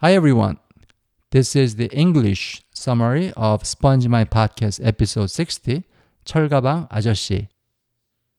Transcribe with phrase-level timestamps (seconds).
[0.00, 0.58] Hi everyone.
[1.30, 5.84] This is the English summary of Sponge My Podcast episode 60,
[6.22, 7.48] 철가방 아저씨.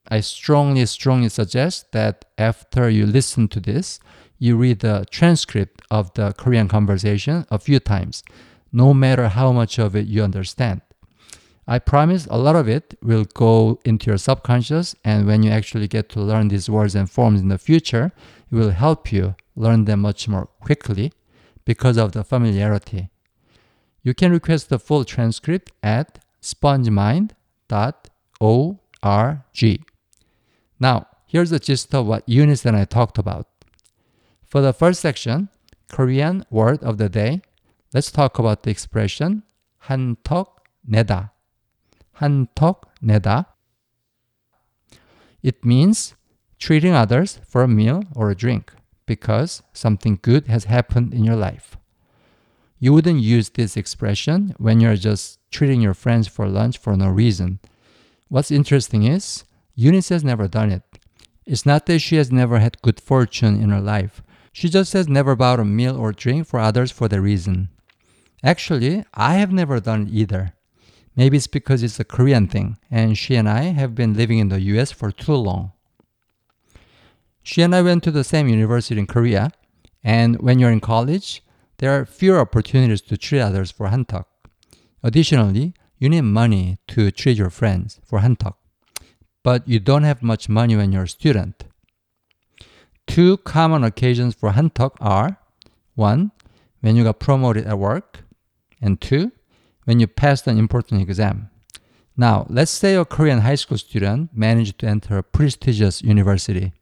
[0.08, 4.00] I strongly, strongly suggest that after you listen to this,
[4.38, 8.24] you read the transcript of the Korean conversation a few times,
[8.72, 10.82] no matter how much of it you understand.
[11.68, 15.88] I promise a lot of it will go into your subconscious, and when you actually
[15.88, 18.12] get to learn these words and forms in the future,
[18.52, 21.12] it will help you learn them much more quickly
[21.66, 23.10] because of the familiarity.
[24.02, 27.36] You can request the full transcript at spongemind.org.
[30.80, 33.48] Now, here's the gist of what Eunice and I talked about.
[34.46, 35.50] For the first section,
[35.90, 37.42] Korean word of the day,
[37.94, 39.44] let's talk about the expression
[39.88, 40.48] 한턱
[40.90, 41.32] 내다.
[42.20, 43.46] 한턱 내다.
[45.44, 46.16] It means
[46.60, 48.74] treating others for a meal or a drink
[49.15, 51.77] because something good has happened in your life.
[52.79, 57.09] You wouldn't use this expression when you're just treating your friends for lunch for no
[57.09, 57.61] reason.
[58.29, 60.85] What's interesting is Eunice has never done it.
[61.45, 64.23] It's not that she has never had good fortune in her life.
[64.53, 67.69] She just has never bought a meal or drink for others for that reason.
[68.43, 70.55] Actually, I have never done it either.
[71.15, 74.49] Maybe it's because it's a Korean thing, and she and I have been living in
[74.49, 75.73] the US for too long.
[77.43, 79.51] She and I went to the same university in Korea,
[80.05, 81.43] and when you're in college,
[81.79, 84.25] there are fewer opportunities to treat others for hantok.
[85.03, 88.55] Additionally, you need money to treat your friends for hantok,
[89.43, 91.65] but you don't have much money when you're a student.
[93.07, 95.39] Two common occasions for hantok are
[95.95, 96.31] 1.
[96.81, 98.25] When you got promoted at work,
[98.83, 99.33] and 2.
[99.85, 101.49] When you passed an important exam.
[102.17, 106.73] Now, let's say a Korean high school student managed to enter a prestigious university.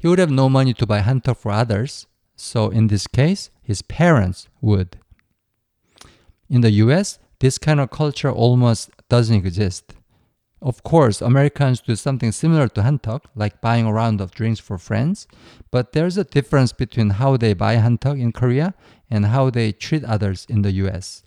[0.00, 3.82] He would have no money to buy hantok for others, so in this case, his
[3.82, 4.96] parents would.
[6.48, 9.92] In the US, this kind of culture almost doesn't exist.
[10.62, 14.78] Of course, Americans do something similar to hantok, like buying a round of drinks for
[14.78, 15.28] friends,
[15.70, 18.72] but there's a difference between how they buy hantok in Korea
[19.10, 21.24] and how they treat others in the US.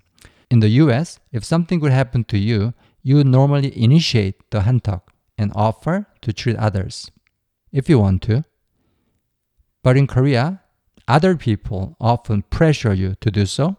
[0.50, 5.02] In the US, if something would happen to you, you normally initiate the hantok
[5.38, 7.12] and offer to treat others
[7.72, 8.44] if you want to.
[9.84, 10.62] But in Korea,
[11.08, 13.78] other people often pressure you to do so.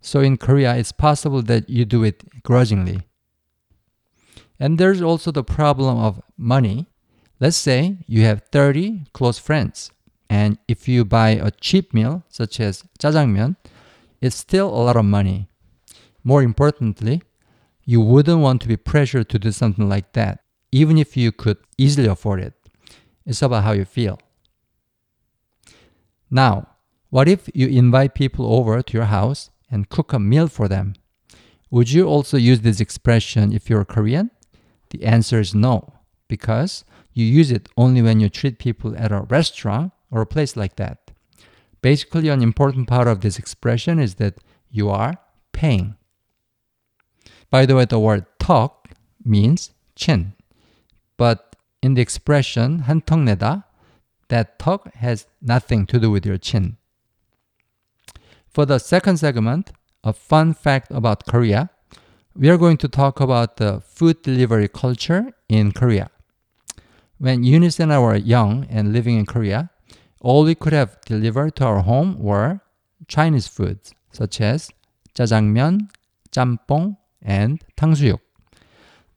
[0.00, 3.00] So in Korea, it's possible that you do it grudgingly.
[4.60, 6.86] And there's also the problem of money.
[7.40, 9.92] Let's say you have 30 close friends,
[10.28, 13.56] and if you buy a cheap meal, such as jjajangmyeon,
[14.20, 15.48] it's still a lot of money.
[16.24, 17.22] More importantly,
[17.84, 20.40] you wouldn't want to be pressured to do something like that,
[20.72, 22.54] even if you could easily afford it.
[23.24, 24.18] It's about how you feel.
[26.30, 26.68] Now,
[27.10, 30.94] what if you invite people over to your house and cook a meal for them?
[31.70, 34.30] Would you also use this expression if you're Korean?
[34.90, 35.92] The answer is no,
[36.28, 40.56] because you use it only when you treat people at a restaurant or a place
[40.56, 41.10] like that.
[41.82, 44.38] Basically, an important part of this expression is that
[44.70, 45.14] you are
[45.52, 45.96] paying.
[47.50, 48.88] By the way, the word tok
[49.24, 50.34] means chin,
[51.16, 53.64] but in the expression 한턱 내다
[54.28, 56.76] that tok has nothing to do with your chin.
[58.48, 59.72] For the second segment,
[60.04, 61.70] a fun fact about Korea,
[62.34, 66.10] we are going to talk about the food delivery culture in Korea.
[67.18, 69.70] When Eunice and I were young and living in Korea,
[70.20, 72.60] all we could have delivered to our home were
[73.08, 74.70] Chinese foods such as
[75.14, 75.88] jajangmyeon,
[76.30, 78.20] jampong, and tangsuyuk.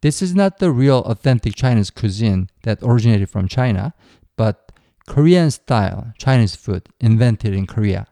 [0.01, 3.93] This is not the real authentic Chinese cuisine that originated from China,
[4.35, 4.70] but
[5.11, 8.07] Korean style Chinese food invented in Korea.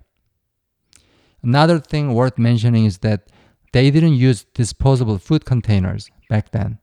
[1.41, 3.31] Another thing worth mentioning is that
[3.71, 6.77] they didn't use disposable food containers back then.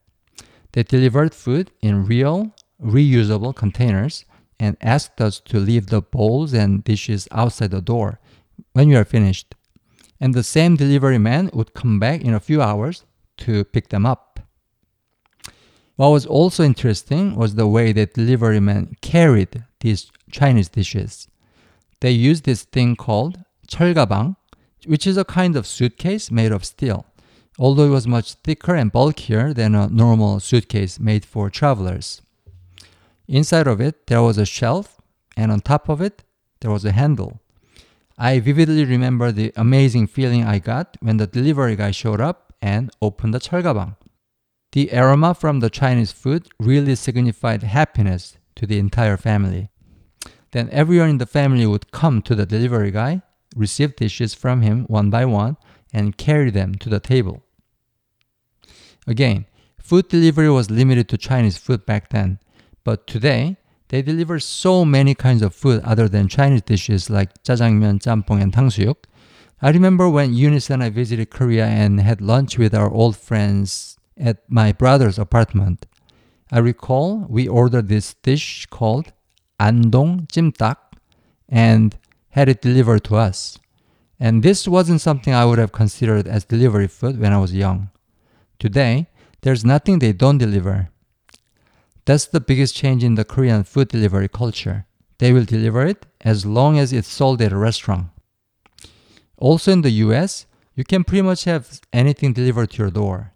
[0.72, 4.24] They delivered food in real, reusable containers
[4.58, 8.18] and asked us to leave the bowls and dishes outside the door
[8.72, 9.54] when we are finished.
[10.18, 13.04] And the same delivery man would come back in a few hours
[13.44, 14.40] to pick them up.
[15.96, 21.27] What was also interesting was the way that delivery men carried these Chinese dishes.
[21.99, 24.35] They used this thing called 철가방,
[24.85, 27.05] which is a kind of suitcase made of steel,
[27.59, 32.21] although it was much thicker and bulkier than a normal suitcase made for travelers.
[33.27, 34.99] Inside of it, there was a shelf,
[35.37, 36.23] and on top of it,
[36.59, 37.39] there was a handle.
[38.17, 42.91] I vividly remember the amazing feeling I got when the delivery guy showed up and
[43.01, 43.95] opened the 철가방.
[44.73, 49.69] The aroma from the Chinese food really signified happiness to the entire family.
[50.52, 53.22] Then everyone in the family would come to the delivery guy,
[53.54, 55.56] receive dishes from him one by one,
[55.92, 57.42] and carry them to the table.
[59.06, 59.46] Again,
[59.78, 62.38] food delivery was limited to Chinese food back then,
[62.84, 63.56] but today
[63.88, 68.52] they deliver so many kinds of food other than Chinese dishes like jjajangmyeon, jjamppong, and
[68.52, 69.04] tangsuyuk.
[69.62, 73.96] I remember when Eunice and I visited Korea and had lunch with our old friends
[74.18, 75.86] at my brother's apartment.
[76.50, 79.12] I recall we ordered this dish called
[79.58, 80.76] andong 찜닭
[81.48, 81.96] and
[82.30, 83.58] had it delivered to us.
[84.18, 87.90] And this wasn't something I would have considered as delivery food when I was young.
[88.58, 89.08] Today,
[89.42, 90.88] there's nothing they don't deliver.
[92.06, 94.86] That's the biggest change in the Korean food delivery culture.
[95.18, 98.08] They will deliver it as long as it's sold at a restaurant.
[99.38, 103.32] Also in the US, you can pretty much have anything delivered to your door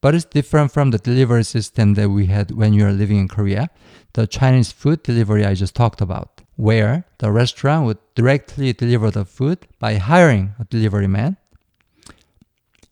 [0.00, 3.28] But it's different from the delivery system that we had when you were living in
[3.28, 3.70] Korea,
[4.12, 9.24] the Chinese food delivery I just talked about, where the restaurant would directly deliver the
[9.24, 11.38] food by hiring a delivery man.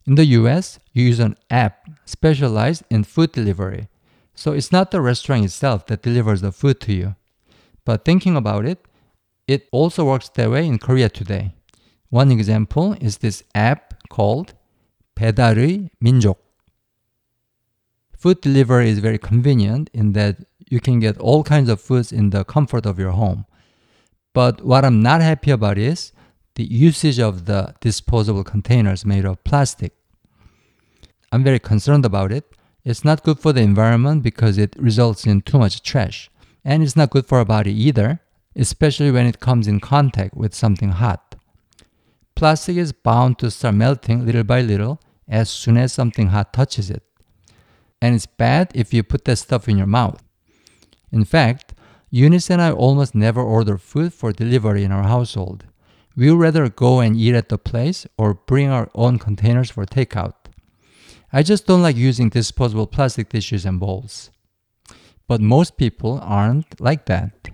[0.07, 3.89] In the US, you use an app specialized in food delivery.
[4.35, 7.15] So it's not the restaurant itself that delivers the food to you.
[7.85, 8.85] But thinking about it,
[9.47, 11.53] it also works that way in Korea today.
[12.09, 14.55] One example is this app called
[15.15, 16.39] 배달의 민족.
[18.28, 20.36] Food delivery is very convenient in that
[20.70, 23.46] you can get all kinds of foods in the comfort of your home.
[24.34, 26.12] But what I'm not happy about is
[26.56, 29.94] the usage of the disposable containers made of plastic.
[31.32, 32.44] I'm very concerned about it.
[32.84, 36.30] It's not good for the environment because it results in too much trash.
[36.66, 38.20] And it's not good for our body either,
[38.58, 41.36] especially when it comes in contact with something hot.
[42.36, 46.90] Plastic is bound to start melting little by little as soon as something hot touches
[46.90, 47.07] it.
[48.02, 50.24] And it's bad if you put that stuff in your mouth.
[51.12, 51.74] In fact,
[52.10, 55.66] Eunice and I almost never order food for delivery in our household.
[56.16, 59.86] We would rather go and eat at the place or bring our own containers for
[59.86, 60.34] takeout.
[61.32, 64.32] I just don't like using disposable plastic dishes and bowls.
[65.28, 67.50] But most people aren't like that.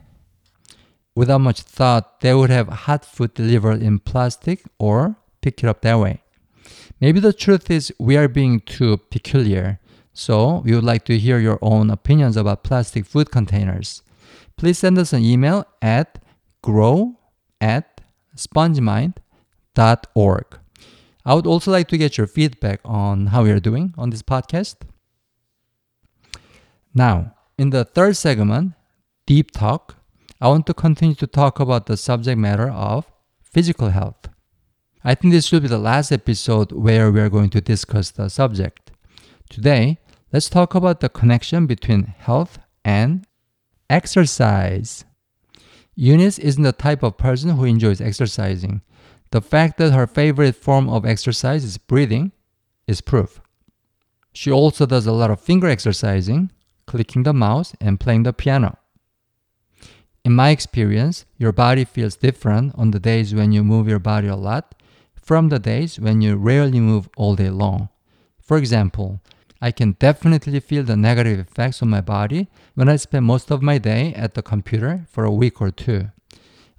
[1.16, 5.82] Without much thought, they would have hot food delivered in plastic or pick it up
[5.82, 6.22] that way.
[7.02, 9.80] Maybe the truth is we are being too peculiar
[10.14, 14.04] so we would like to hear your own opinions about plastic food containers.
[14.58, 16.20] Please send us an email at
[16.62, 17.18] grow
[17.60, 18.02] at
[18.36, 20.46] spongemind.org.
[21.26, 24.22] I would also like to get your feedback on how we are doing on this
[24.22, 24.76] podcast.
[26.94, 28.74] Now, in the third segment,
[29.26, 29.96] Deep Talk,
[30.42, 33.10] I want to continue to talk about the subject matter of
[33.42, 34.28] physical health.
[35.04, 38.30] I think this will be the last episode where we are going to discuss the
[38.30, 38.92] subject.
[39.50, 40.00] Today,
[40.34, 43.26] let's talk about the connection between health and
[43.90, 45.06] exercise.
[45.96, 48.82] Eunice isn't the type of person who enjoys exercising.
[49.30, 52.32] The fact that her favorite form of exercise is breathing
[52.88, 53.40] is proof.
[54.34, 56.52] She also does a lot of finger exercising,
[56.88, 58.80] clicking the mouse, and playing the piano.
[60.26, 64.28] In my experience, your body feels different on the days when you move your body
[64.28, 64.74] a lot
[65.16, 67.90] from the days when you rarely move all day long.
[68.42, 69.22] For example,
[69.64, 73.62] I can definitely feel the negative effects on my body when I spend most of
[73.62, 76.10] my day at the computer for a week or two.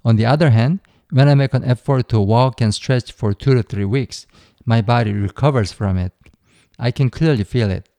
[0.03, 3.55] On the other hand, when I make an effort to walk and stretch for two
[3.55, 4.27] to three weeks,
[4.67, 6.13] my body recovers from it.
[6.77, 7.89] I can clearly feel it.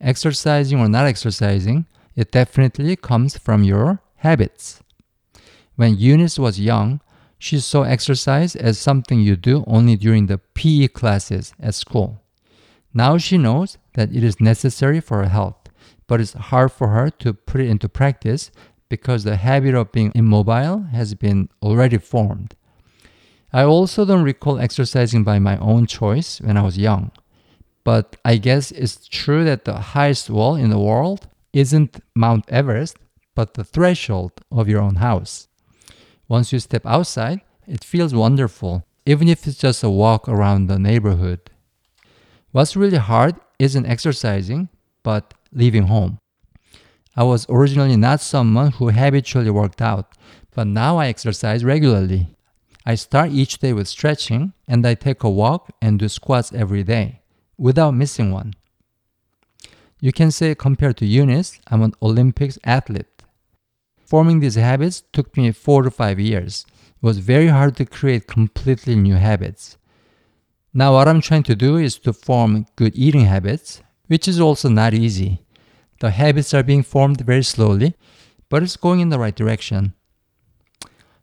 [0.00, 4.82] Exercising or not exercising, it definitely comes from your habits.
[5.76, 7.00] When Eunice was young,
[7.38, 12.20] she saw exercise as something you do only during the PE classes at school.
[12.94, 15.68] Now she knows that it is necessary for her health,
[16.06, 18.50] but it's hard for her to put it into practice
[18.88, 22.54] because the habit of being immobile has been already formed.
[23.52, 27.10] I also don't recall exercising by my own choice when I was young.
[27.84, 32.98] But I guess it's true that the highest wall in the world isn't Mount Everest,
[33.34, 35.48] but the threshold of your own house.
[36.28, 40.78] Once you step outside, it feels wonderful, even if it's just a walk around the
[40.78, 41.50] neighborhood.
[42.52, 44.68] What's really hard isn't exercising,
[45.02, 46.18] but leaving home.
[47.14, 50.12] I was originally not someone who habitually worked out,
[50.54, 52.34] but now I exercise regularly.
[52.86, 56.82] I start each day with stretching and I take a walk and do squats every
[56.82, 57.20] day
[57.58, 58.54] without missing one.
[60.00, 63.22] You can say, compared to Eunice, I'm an Olympics athlete.
[64.06, 66.64] Forming these habits took me four to five years.
[66.68, 69.76] It was very hard to create completely new habits.
[70.78, 74.68] Now, what I'm trying to do is to form good eating habits, which is also
[74.68, 75.44] not easy.
[75.98, 77.96] The habits are being formed very slowly,
[78.48, 79.92] but it's going in the right direction.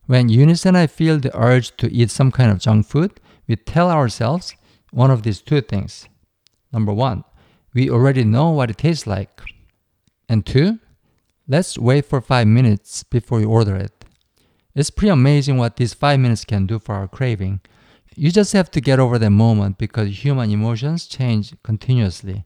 [0.08, 3.56] When Eunice and I feel the urge to eat some kind of junk food, we
[3.56, 4.54] tell ourselves
[4.92, 6.10] one of these two things.
[6.74, 7.24] Number one,
[7.74, 9.40] we already know what it tastes like.
[10.28, 10.80] And two,
[11.48, 14.04] let's wait for five minutes before you order it.
[14.76, 17.62] It's pretty amazing what these five minutes can do for our craving.
[18.18, 22.46] You just have to get over that moment because human emotions change continuously.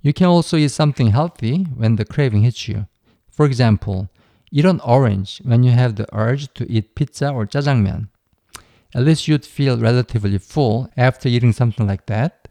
[0.00, 2.86] You can also eat something healthy when the craving hits you.
[3.30, 4.08] For example,
[4.50, 8.08] eat an orange when you have the urge to eat pizza or jjajangmyeon.
[8.94, 12.48] At least you'd feel relatively full after eating something like that.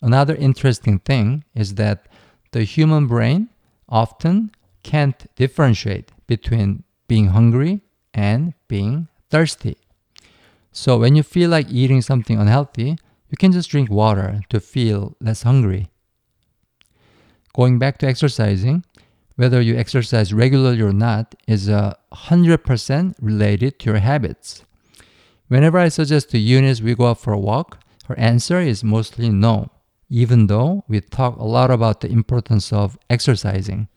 [0.00, 2.06] Another interesting thing is that
[2.52, 3.48] the human brain
[3.88, 4.52] often
[4.84, 7.80] can't differentiate between being hungry
[8.14, 9.76] and being thirsty.
[10.78, 12.98] So when you feel like eating something unhealthy,
[13.30, 15.88] you can just drink water to feel less hungry.
[17.52, 18.84] Going back to exercising,
[19.34, 24.62] whether you exercise regularly or not is a 100% related to your habits.
[25.48, 29.30] Whenever I suggest to Eunice we go out for a walk, her answer is mostly
[29.30, 29.72] no,
[30.08, 33.88] even though we talk a lot about the importance of exercising.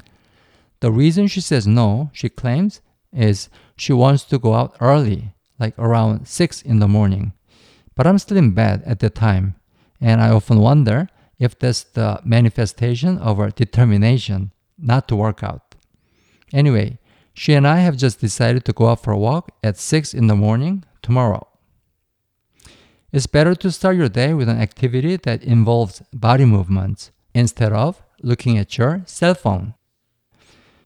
[0.79, 2.81] The reason she says no, she claims,
[3.13, 7.33] is she wants to go out early, like around 6 in the morning.
[7.95, 9.55] But I'm still in bed at the time,
[10.01, 11.07] and I often wonder
[11.39, 15.75] if that's the manifestation of her determination not to work out.
[16.51, 16.97] Anyway,
[17.33, 20.27] she and I have just decided to go out for a walk at 6 in
[20.27, 21.47] the morning tomorrow.
[23.13, 28.01] It's better to start your day with an activity that involves body movements instead of
[28.23, 29.73] looking at your cell phone.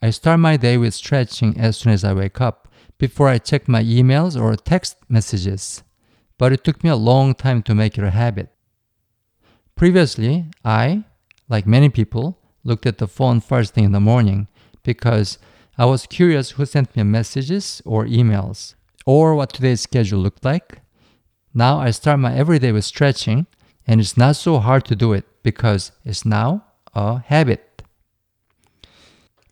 [0.01, 2.64] I start my day with stretching as soon as I wake up
[2.97, 5.83] before I check my emails or text messages,
[6.37, 8.49] but it took me a long time to make it a habit.
[9.75, 11.03] Previously, I,
[11.49, 14.47] like many people, looked at the phone first thing in the morning
[14.83, 15.37] because
[15.77, 18.75] I was curious who sent me messages or emails
[19.05, 20.81] or what today's schedule looked like.
[21.53, 23.47] Now I start my everyday with stretching
[23.85, 27.83] and it's not so hard to do it because it's now a habit.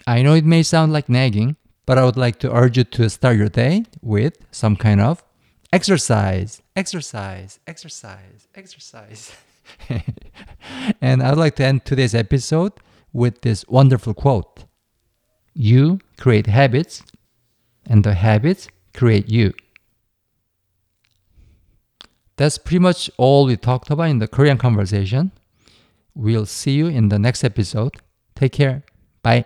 [0.08, 3.10] I know it may sound like nagging, but I would like to urge you to
[3.10, 5.24] start your day with some kind of
[5.72, 9.36] exercise, exercise, exercise, exercise.
[11.02, 12.74] and I'd like to end today's episode
[13.12, 14.66] with this wonderful quote
[15.54, 17.04] You create habits,
[17.86, 19.54] and the habits create you.
[22.38, 25.32] That's pretty much all we talked about in the Korean conversation.
[26.16, 27.98] We'll see you in the next episode.
[28.36, 28.84] Take care.
[29.22, 29.46] Bye.